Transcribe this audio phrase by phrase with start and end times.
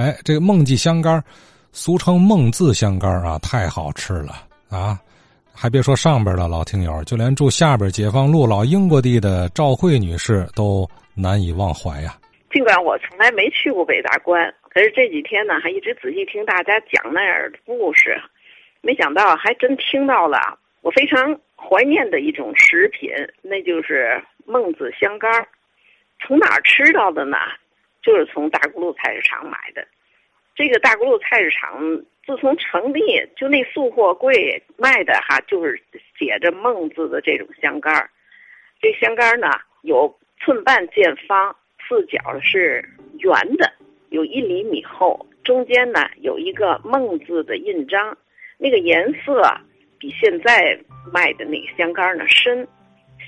[0.00, 1.22] 哎，这个孟记香干
[1.72, 4.32] 俗称孟字香干啊，太好吃了
[4.70, 4.98] 啊！
[5.54, 12.16] 还别说上边的老听友，就连住下边解放路老英国地的赵慧女士都难以忘怀呀。
[12.50, 18.18] 尽管我从来没去过北大关，可是这几天呢，还一直仔细听大家讲那儿的故事，
[18.80, 23.10] 没想到还真听到了我非常怀念的一种食品，
[23.42, 25.30] 那就是孟子香干
[26.26, 27.36] 从哪儿吃到的呢？
[28.02, 29.86] 就是从大沽路菜市场买的。
[30.54, 31.80] 这个大沽路菜市场
[32.26, 33.02] 自从成立，
[33.36, 35.80] 就那速货柜卖的哈，就是
[36.18, 38.10] 写着“孟”字的这种香干儿。
[38.80, 39.48] 这香干儿呢，
[39.82, 41.54] 有寸半见方，
[41.88, 42.84] 四角是
[43.18, 43.72] 圆的，
[44.10, 48.16] 有一厘米厚，中间呢有一个“孟”字的印章。
[48.58, 49.42] 那个颜色
[49.98, 50.78] 比现在
[51.12, 52.66] 卖的那个香干儿呢深，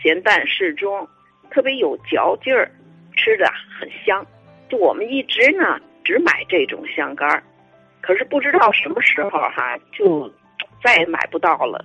[0.02, 1.08] 咸淡适中，
[1.50, 2.70] 特别有嚼劲儿。
[3.14, 3.46] 吃的
[3.78, 4.26] 很香，
[4.72, 7.42] 就我们一直呢只买这种香干儿，
[8.00, 10.32] 可是不知道什么时候哈就
[10.82, 11.84] 再也买不到了。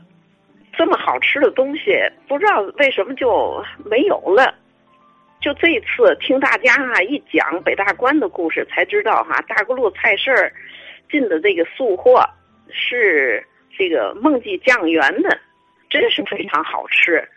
[0.72, 1.98] 这么好吃的东西，
[2.30, 4.56] 不知道为什么就没有了。
[5.42, 10.54] 就这次听大家哈一讲北大关的故事，才知道哈大沽路菜市儿
[11.12, 12.24] 进的这个素货
[12.72, 13.46] 是
[13.78, 15.38] 这个孟记酱园的，
[15.90, 17.28] 真是非常好吃。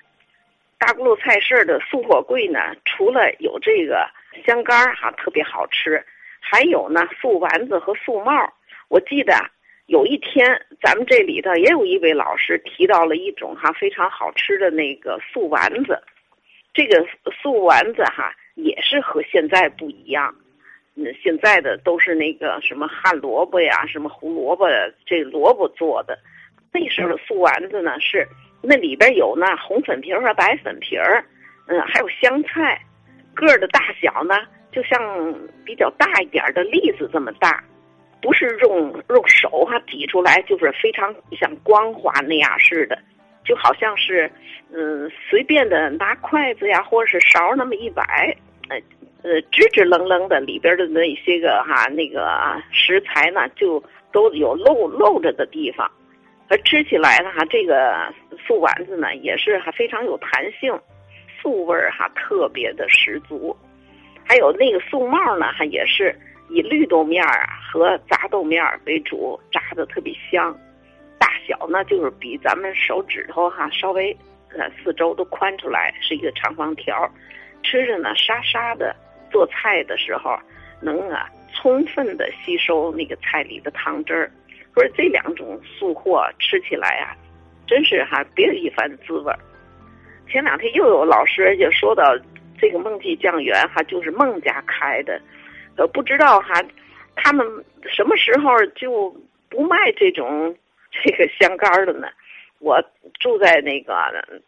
[0.79, 4.09] 大沽路菜市的素货柜呢，除了有这个
[4.45, 6.05] 香干儿哈特别好吃，
[6.41, 8.53] 还有呢素丸子和素帽。
[8.89, 9.35] 我记得
[9.87, 16.03] 有一天咱们这里头也有一位老师提到了一种哈非常好吃的那个素丸子，
[16.73, 17.07] 这个
[17.43, 20.35] 素丸子哈也是和现在不一样，
[20.97, 24.67] 嗯，现在的都是那个什么旱萝卜呀、什么胡萝卜
[25.07, 26.19] 这萝卜做的，
[26.73, 28.27] 那时候的素丸子呢是。
[28.63, 31.25] 那里边有呢红粉皮儿和白粉皮儿，
[31.67, 32.79] 嗯，还有香菜，
[33.35, 34.35] 个儿的大小呢
[34.73, 34.99] 就像
[35.65, 37.63] 比较大一点的栗子这么大，
[38.23, 42.99] 不是用用手哈挤出来，就是非常像光滑那样似的，
[43.45, 44.31] 就好像是
[44.73, 48.37] 嗯随便的拿筷子呀或者是勺那么一摆，
[48.69, 48.77] 呃
[49.23, 52.29] 呃直直愣愣的里边的那些个哈那个
[52.71, 53.83] 食材呢就
[54.13, 55.91] 都有露露着的地方。
[56.49, 58.13] 而吃起来呢，哈，这个
[58.45, 60.77] 素丸子呢也是还非常有弹性，
[61.41, 63.57] 素味儿哈特别的十足。
[64.27, 66.15] 还有那个素帽呢，哈也是
[66.49, 70.57] 以绿豆面儿啊和杂豆面儿为主，炸的特别香。
[71.19, 74.17] 大小呢就是比咱们手指头哈稍微
[74.57, 77.11] 呃四周都宽出来，是一个长方条，
[77.63, 78.95] 吃着呢沙沙的。
[79.33, 80.37] 做菜的时候
[80.83, 84.29] 能啊充分的吸收那个菜里的汤汁儿。
[84.75, 87.15] 说这两种素货吃起来啊，
[87.65, 89.39] 真是哈别有一番滋味儿。
[90.31, 92.05] 前两天又有老师也说到
[92.59, 95.21] 这个孟记酱园哈，就是孟家开的，
[95.77, 96.63] 呃，不知道哈
[97.17, 97.47] 他们
[97.85, 99.15] 什么时候就
[99.49, 100.55] 不卖这种
[100.91, 102.09] 这个香干儿的呢？
[102.61, 102.81] 我
[103.19, 103.93] 住在那个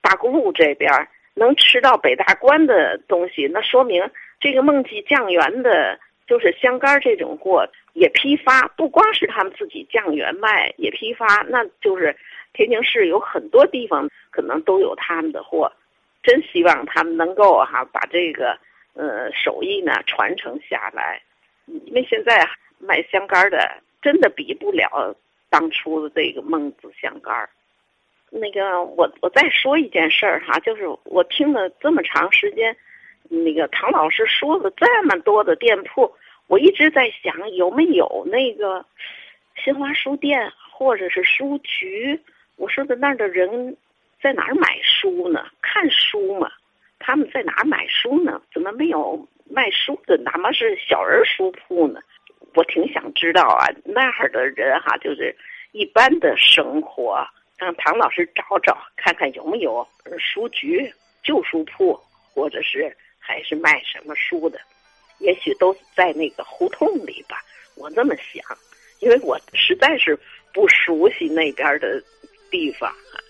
[0.01, 0.91] 大沽路这边，
[1.35, 5.99] 能吃到北大关的东西，那说明这个孟记酱园的。
[6.27, 11.27] 就是香干这种货也批发，不光是他们自己酱园卖，也批发。
[11.49, 12.17] 那就是
[12.53, 15.71] 天津市有很多地方可能都有他们的货，
[16.23, 18.59] 真希望他们能够哈把这个
[18.95, 21.21] 呃手艺呢传承下来。
[21.67, 25.15] 因为现在卖香干的真的比不了
[25.51, 27.49] 当初的这个孟子香干
[28.31, 32.75] 那个我我再说一件事儿哈，就是我听了这么长时间。
[33.29, 36.13] 那个唐老师说了这么多的店铺，
[36.47, 38.85] 我一直在想有没有那个
[39.65, 42.21] 新华书店或者是书局。
[42.57, 43.77] 我说的那儿的人
[44.21, 45.47] 在哪儿买书呢？
[45.63, 46.51] 看书嘛，
[46.99, 48.41] 他们在哪儿买书呢？
[48.53, 50.17] 怎么没有卖书的？
[50.19, 52.01] 哪怕是小人书铺呢？
[52.55, 55.35] 我挺想知道啊，那儿的人哈，就是
[55.73, 59.87] 一般的生活，让唐老师找找看看有没有
[60.19, 61.99] 书局、旧书铺，
[62.35, 62.95] 或者是。
[63.25, 64.61] 还是卖什么书的，
[65.21, 67.41] 也许都在那个胡同里吧。
[67.77, 68.59] 我这么想，
[68.99, 70.19] 因为我实在是
[70.53, 72.03] 不熟悉那边的
[72.51, 73.22] 地方啊。